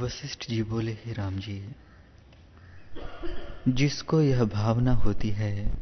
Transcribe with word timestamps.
वशिष्ठ 0.00 0.50
जी 0.50 0.62
बोले, 0.62 0.92
हे 0.92 1.12
राम 1.12 1.36
जी, 1.36 1.70
जिसको 3.68 4.20
यह 4.20 4.44
भावना 4.44 4.92
होती 4.92 5.30
है 5.30 5.74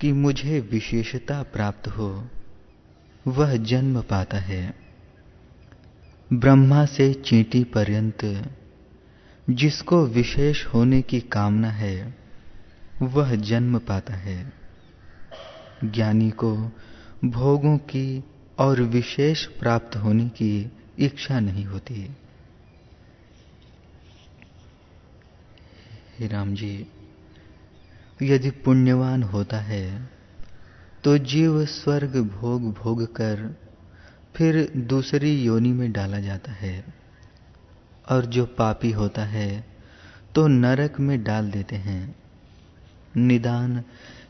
कि 0.00 0.12
मुझे 0.12 0.60
विशेषता 0.60 1.42
प्राप्त 1.42 1.88
हो, 1.88 2.28
वह 3.26 3.56
जन्म 3.56 4.02
पाता 4.02 4.38
है। 4.38 4.74
ब्रह्मा 6.32 6.84
से 6.86 7.14
चींटी 7.14 7.64
पर्यंत 7.64 8.50
जिसको 9.50 10.06
विशेष 10.06 10.66
होने 10.66 11.02
की 11.02 11.20
कामना 11.20 11.70
है, 11.70 12.14
वह 13.02 13.34
जन्म 13.34 13.78
पाता 13.78 14.14
है। 14.14 14.52
ज्ञानी 15.84 16.30
को 16.30 16.56
भोगों 17.24 17.78
की 17.78 18.24
और 18.58 18.80
विशेष 18.80 19.46
प्राप्त 19.46 19.96
होने 19.96 20.28
की 20.28 20.72
इच्छा 20.98 21.40
नहीं 21.40 21.64
होती। 21.64 22.16
हे 26.18 26.26
राम 26.26 26.54
जी, 26.54 26.86
यदि 28.22 28.50
पुण्यवान 28.60 29.22
होता 29.22 29.58
है 29.60 30.08
तो 31.04 31.16
जीव 31.24 31.64
स्वर्ग 31.66 32.16
भोग 32.30 32.62
भोग 32.74 33.02
कर 33.16 33.42
फिर 34.36 34.56
दूसरी 34.88 35.30
योनि 35.42 35.72
में 35.72 35.90
डाला 35.92 36.18
जाता 36.20 36.52
है, 36.52 36.84
और 38.06 38.26
जो 38.26 38.46
पापी 38.58 38.90
होता 38.90 39.24
है 39.24 39.64
तो 40.34 40.46
नरक 40.46 40.98
में 41.00 41.22
डाल 41.24 41.50
देते 41.50 41.76
हैं। 41.76 42.14
निदान 43.16 43.82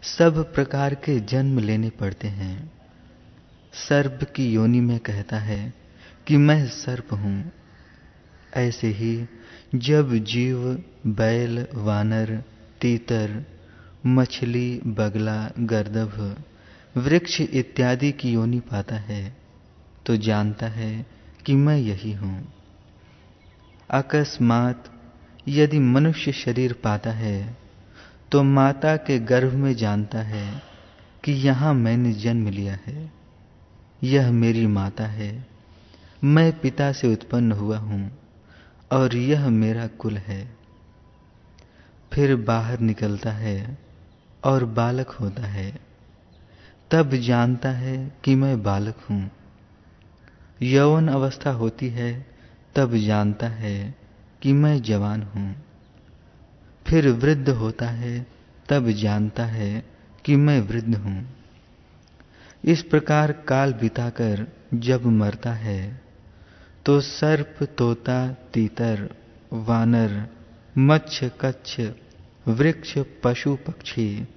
सब 0.09 0.45
प्रकार 0.55 0.95
के 0.95 1.19
जन्म 1.27 1.59
लेने 1.59 1.91
पड़ते 1.91 2.29
हैं। 2.29 2.71
सर्प 3.73 4.25
की 4.37 4.53
योनि 4.53 4.81
में 4.81 4.99
कहता 5.01 5.39
है 5.39 5.73
कि 6.27 6.37
मैं 6.37 6.65
सर्प 6.75 7.13
हूँ, 7.15 7.53
ऐसे 8.57 8.89
ही 8.93 9.17
जब 9.75 10.13
जीव, 10.15 10.59
बैल, 11.07 11.67
वानर, 11.75 12.43
तीतर, 12.81 13.45
मछली, 14.07 14.81
बगला, 14.87 15.51
गर्दभ, 15.59 16.37
वृक्ष 16.97 17.41
इत्यादि 17.41 18.13
की 18.13 18.33
योनि 18.33 18.61
पाता 18.61 18.97
है 18.97 19.37
तो 20.07 20.17
जानता 20.17 20.67
है 20.67 21.07
कि 21.47 21.55
मैं 21.55 21.77
यही 21.79 22.13
हूँ। 22.13 22.53
अकस्मात 23.91 24.85
यदि 25.49 25.79
मनुष्य 25.79 26.33
शरीर 26.33 26.73
पाता 26.73 27.11
है 27.11 27.57
तो 28.33 28.43
माता 28.43 28.97
के 28.97 29.19
गर्भ 29.19 29.53
में 29.53 29.75
जानता 29.75 30.19
है 30.19 30.63
कि 31.25 31.33
यहाँ 31.33 31.75
मैंने 31.75 32.13
जन्म 32.13 32.49
लिया 32.49 32.79
है। 32.87 33.13
यह 34.05 34.31
मेरी 34.33 34.67
माता 34.67 35.07
है। 35.07 35.47
मैं 36.25 36.53
पिता 36.61 36.93
से 36.93 37.13
उत्पन्न 37.13 37.53
हुआ 37.53 37.79
हूँ। 37.79 38.28
और 38.93 39.17
यह 39.17 39.49
मेरा 39.49 39.87
कुल 39.87 40.17
है। 40.17 40.57
फिर 42.13 42.37
बाहर 42.37 42.81
निकलता 42.81 43.33
है 43.33 43.79
और 44.45 44.65
बालक 44.65 45.09
होता 45.09 45.43
है। 45.43 45.81
तब 46.91 47.11
जानता 47.11 47.71
है 47.71 48.13
कि 48.25 48.35
मैं 48.35 48.63
बालक 48.63 48.97
हूँ। 49.11 49.31
यौवन 50.63 51.09
अवस्था 51.09 51.51
होती 51.51 51.89
है, 51.89 52.27
तब 52.77 52.97
जानता 52.97 53.49
है 53.49 53.95
कि 54.43 54.53
मैं 54.53 54.83
जवान 54.83 55.23
हूँ। 55.23 55.65
फिर 56.87 57.09
वृद्ध 57.09 57.49
होता 57.49 57.89
है, 57.89 58.27
तब 58.69 58.91
जानता 58.91 59.45
है 59.45 59.85
कि 60.25 60.37
मैं 60.37 60.61
वृद्ध 60.61 60.95
हूँ। 60.97 61.37
इस 62.65 62.83
प्रकार 62.83 63.33
काल 63.33 63.73
बिताकर 63.73 64.47
जब 64.75 65.07
मरता 65.07 65.53
है 65.53 66.08
तो 66.89 67.01
सर्प 67.01 67.65
तोता 67.79 68.29
तीतर, 68.29 69.15
वानर 69.53 70.29
मच्छ 70.79 71.25
कच्छ, 71.25 71.81
वृक्ष 72.49 72.99
पशु 73.25 73.59
पक्षी, 73.67 74.29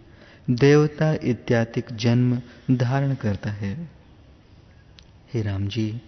देवता 0.50 1.14
इत्यादि 1.14 1.84
जन्म 1.94 2.42
धारण 2.76 3.16
करता 3.16 3.52
है। 3.52 3.92
हे 5.34 5.42
राम 5.42 5.68
जी 5.68 6.02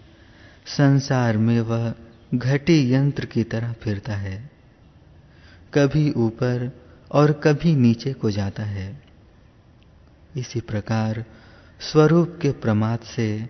संसार 0.66 1.38
में 1.38 1.62
वह 1.62 1.94
घटी 2.34 2.94
यंत्र 2.94 3.26
की 3.26 3.44
तरह 3.44 3.74
फिरता 3.74 4.16
है। 4.16 4.52
कभी 5.74 6.12
ऊपर 6.12 6.82
और 7.12 7.32
कभी 7.32 7.76
नीचे 7.76 8.14
को 8.14 8.32
जाता 8.32 8.64
है। 8.64 9.02
इसी 10.38 10.60
प्रकार 10.60 11.26
स्वरूप 11.80 12.40
के 12.42 12.52
प्रमाद 12.52 13.00
से 13.00 13.50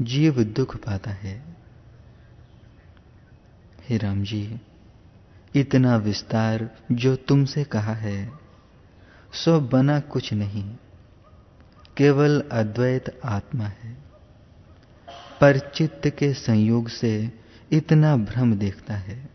जीव 0.00 0.44
दुख 0.44 0.76
पाता 0.76 1.10
है। 1.10 1.51
हे 3.88 3.96
राम 3.98 4.22
जी, 4.22 4.60
इतना 5.54 5.96
विस्तार 5.96 6.70
जो 6.92 7.16
तुमसे 7.16 7.64
कहा 7.64 7.94
है, 7.94 8.32
सो 9.32 9.60
बना 9.60 10.00
कुछ 10.00 10.32
नहीं। 10.32 10.76
केवल 11.96 12.44
अद्वैत 12.52 13.20
आत्मा 13.24 13.64
है। 13.64 13.96
पर 15.40 15.58
चित्त 15.58 16.08
के 16.08 16.34
संयोग 16.34 16.88
से 16.88 17.32
इतना 17.72 18.16
भ्रम 18.16 18.54
देखता 18.54 18.94
है। 18.94 19.28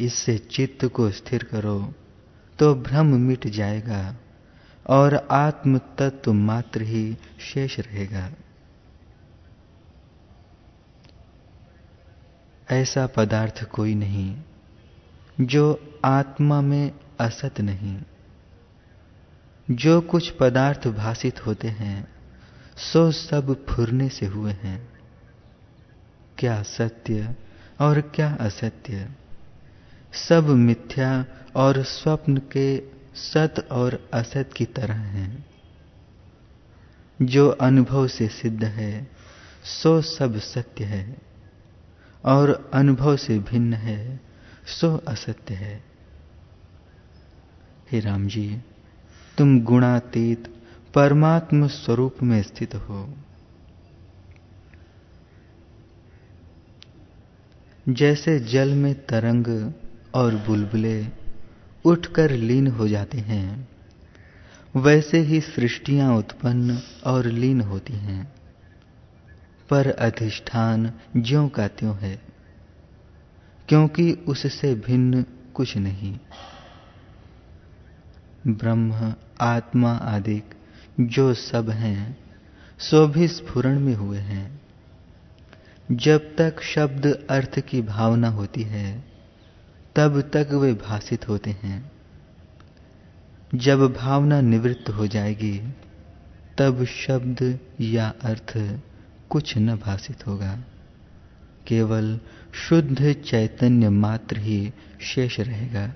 इससे 0.00 0.38
चित्त 0.38 0.84
को 0.84 1.10
स्थिर 1.10 1.42
करो 1.42 1.94
तो 2.58 2.74
भ्रम 2.74 3.06
मिट 3.06 3.46
जाएगा 3.46 4.16
और 4.86 5.28
आत्म 5.30 5.78
तत्व 5.78 6.32
मात्र 6.32 6.82
ही 6.82 7.16
शेष 7.40 7.80
रहेगा। 7.80 8.30
ऐसा 12.70 13.06
पदार्थ 13.06 13.64
कोई 13.64 13.94
नहीं, 13.94 14.42
जो 15.40 15.94
आत्मा 16.04 16.60
में 16.60 16.92
असत 17.20 17.60
नहीं। 17.60 18.02
जो 19.70 20.00
कुछ 20.00 20.30
पदार्थ 20.30 20.88
भाषित 20.88 21.46
होते 21.46 21.68
हैं, 21.68 22.08
सो 22.76 23.12
सब 23.12 23.66
फुरने 23.66 24.08
से 24.08 24.26
हुए 24.26 24.52
हैं। 24.52 24.88
क्या 26.38 26.62
सत्य 26.62 27.36
और 27.80 28.00
क्या 28.00 28.34
असत्य? 28.40 29.08
सब 30.12 30.46
मिथ्या 30.46 31.24
और 31.56 31.82
स्वप्न 31.82 32.36
के 32.36 32.82
सत 33.14 33.68
और 33.72 34.10
असत 34.14 34.50
की 34.56 34.64
तरह 34.64 34.94
हैं। 34.94 35.46
जो 37.22 37.48
अनुभव 37.48 38.08
से 38.08 38.28
सिद्ध 38.28 38.64
है, 38.64 39.10
सो 39.64 40.02
सब 40.02 40.38
सत्य 40.38 40.84
है। 40.84 41.27
और 42.24 42.70
अनुभव 42.74 43.16
से 43.16 43.38
भिन्न 43.38 43.74
है, 43.74 44.20
सो 44.66 44.96
असत्य 44.96 45.54
है। 45.54 45.84
हे 47.92 48.00
राम 48.00 48.26
जी 48.28 48.58
तुम 49.38 49.60
गुणातीत 49.60 50.54
परमात्म 50.94 51.66
स्वरूप 51.66 52.16
में 52.22 52.42
स्थित 52.42 52.74
हो। 52.74 53.14
जैसे 57.88 58.40
जल 58.40 58.74
में 58.74 58.94
तरंग 58.94 59.72
और 60.14 60.34
बुलबुले 60.34 61.06
उठकर 61.84 62.30
लीन 62.30 62.66
हो 62.66 62.88
जाते 62.88 63.18
हैं, 63.18 63.68
वैसे 64.76 65.18
ही 65.18 65.40
सृष्टियाँ 65.40 66.16
उत्पन्न 66.16 66.78
और 67.06 67.26
लीन 67.26 67.60
होती 67.60 67.92
हैं। 67.92 68.37
पर 69.70 69.90
अधिष्ठान 69.90 70.92
ज्यों 71.16 71.48
का 71.48 71.68
त्यों 71.68 71.96
है, 71.96 72.22
क्योंकि 73.68 74.12
उससे 74.12 74.74
भिन्न 74.74 75.24
कुछ 75.54 75.76
नहीं। 75.76 76.18
ब्रह्म, 78.46 79.14
आत्मा 79.40 79.92
आदि 79.92 80.42
जो 81.00 81.34
सब 81.34 81.70
हैं, 81.70 82.16
सो 82.78 83.06
भी 83.06 83.28
स्फुरण 83.28 83.80
में 83.80 83.94
हुए 83.94 84.18
हैं। 84.18 84.60
जब 85.92 86.36
तक 86.36 86.62
शब्द 86.62 87.26
अर्थ 87.30 87.60
की 87.60 87.82
भावना 87.82 88.28
होती 88.28 88.62
है, 88.62 89.04
तब 89.96 90.20
तक 90.20 90.48
वे 90.52 90.74
भाषित 90.74 91.28
होते 91.28 91.50
हैं। 91.50 91.92
जब 93.54 93.92
भावना 93.92 94.40
निवृत्त 94.40 94.90
हो 94.90 95.06
जाएगी, 95.06 95.74
तब 96.58 96.84
शब्द 96.84 97.58
या 97.80 98.12
अर्थ 98.22 98.80
कुछ 99.30 99.58
न 99.58 99.76
भाषित 99.76 100.26
होगा। 100.26 100.64
केवल 101.66 102.20
शुद्ध 102.54 103.12
चैतन्य 103.12 103.88
मात्र 103.88 104.38
ही 104.38 104.72
शेष 105.00 105.40
रहेगा। 105.40 105.94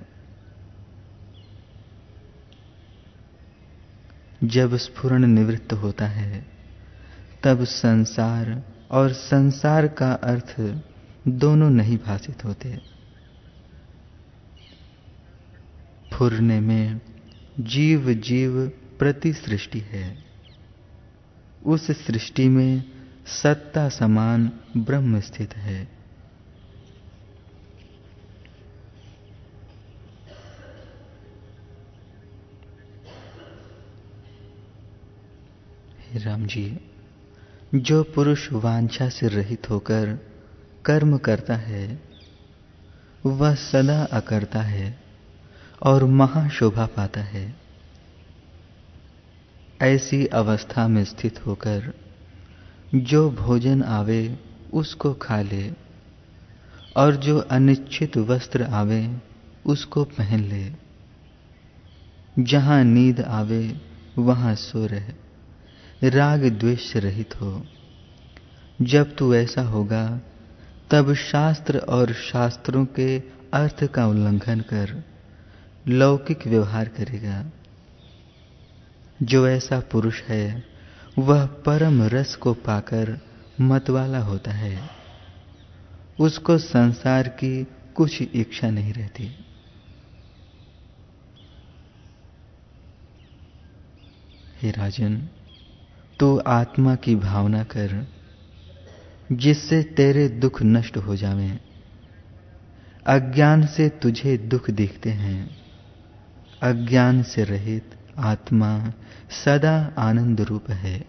जब 4.44 4.76
स्फुरण 4.76 5.26
निवृत्त 5.26 5.72
होता 5.72 6.06
है, 6.06 6.46
तब 7.44 7.64
संसार 7.64 8.62
और 8.90 9.12
संसार 9.12 9.88
का 9.88 10.12
अर्थ 10.12 10.82
दोनों 11.28 11.70
नहीं 11.70 11.98
भाषित 11.98 12.44
होते। 12.44 12.80
फुरने 16.14 16.60
में 16.60 17.00
जीव 17.60 18.14
जीव 18.14 18.68
प्रति 18.98 19.32
सृष्टि 19.32 19.78
है। 19.78 20.24
उस 21.66 21.90
सृष्टि 21.90 22.48
में 22.48 23.01
सत्ता 23.26 23.88
समान 23.88 24.52
ब्रह्म 24.76 25.20
स्थित 25.20 25.56
है। 25.56 25.88
राम 36.14 36.46
जी, 36.46 36.80
जो 37.74 38.02
पुरुष 38.02 38.52
वांछा 38.52 39.08
से 39.08 39.28
रहित 39.28 39.70
होकर 39.70 40.18
कर्म 40.84 41.18
करता 41.18 41.56
है, 41.56 42.02
वह 43.26 43.54
सदा 43.54 44.02
अकरता 44.02 44.60
है 44.60 44.98
और 45.82 46.04
महाशोभा 46.04 46.86
पाता 46.86 47.20
है। 47.20 47.56
ऐसी 49.82 50.26
अवस्था 50.26 50.88
में 50.88 51.04
स्थित 51.04 51.46
होकर 51.46 52.01
जो 52.94 53.30
भोजन 53.30 53.82
आवे, 53.82 54.38
उसको 54.72 55.14
खा 55.14 55.42
ले। 55.42 55.72
और 56.96 57.16
जो 57.16 57.38
अनिश्चित 57.38 58.16
वस्त्र 58.16 58.62
आवे, 58.62 59.16
उसको 59.66 60.04
पहन 60.04 60.40
ले। 60.40 60.72
जहाँ 62.38 62.84
नींद 62.84 63.20
आवे, 63.20 63.80
वहाँ 64.18 64.54
सो 64.54 64.86
रहे। 64.86 66.10
राग 66.10 66.44
द्वेष 66.44 66.96
रहित 66.96 67.40
हो। 67.40 67.66
जब 68.82 69.16
तू 69.16 69.34
ऐसा 69.34 69.62
होगा, 69.62 70.20
तब 70.90 71.14
शास्त्र 71.14 71.78
और 71.78 72.12
शास्त्रों 72.12 72.84
के 72.84 73.18
अर्थ 73.54 73.84
का 73.84 74.06
उल्लंघन 74.06 74.60
कर, 74.60 75.04
लौकिक 75.88 76.46
व्यवहार 76.46 76.88
करेगा। 76.88 77.44
जो 79.22 79.48
ऐसा 79.48 79.80
पुरुष 79.80 80.22
है 80.22 80.71
वह 81.18 81.46
परम 81.46 82.02
रस 82.02 82.34
को 82.34 82.54
पाकर 82.54 83.20
मतवाला 83.60 84.18
होता 84.18 84.50
है। 84.50 84.90
उसको 86.20 86.58
संसार 86.58 87.28
की 87.28 87.66
कुछ 87.94 88.22
इच्छा 88.22 88.70
नहीं 88.70 88.92
रहती। 88.92 89.44
हे 94.62 94.70
राजन, 94.70 95.28
तू 96.20 96.38
आत्मा 96.38 96.94
की 96.94 97.16
भावना 97.16 97.64
कर, 97.64 98.08
जिससे 99.32 99.82
तेरे 99.82 100.28
दुख 100.28 100.62
नष्ट 100.62 100.96
हो 100.96 101.16
जावे। 101.16 101.58
अज्ञान 103.06 103.66
से 103.66 103.88
तुझे 103.88 104.36
दुख 104.38 104.70
दिखते 104.70 105.10
हैं। 105.10 105.62
अज्ञान 106.62 107.22
से 107.22 107.44
रहित 107.44 107.96
आत्मा 108.18 108.92
सदा 109.44 109.94
आनंद 109.98 110.40
रूप 110.40 110.70
है। 110.70 111.04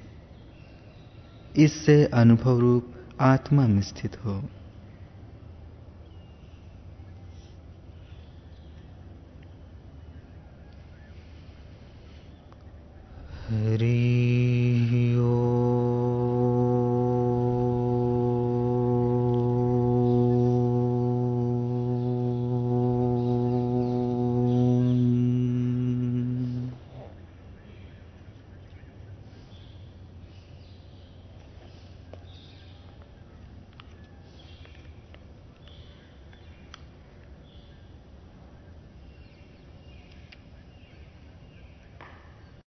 इससे 1.55 2.05
अनुभव 2.05 2.59
रूप 2.59 2.94
आत्मा 3.21 3.67
में 3.67 3.81
स्थित 3.81 4.25
हो। 4.25 4.50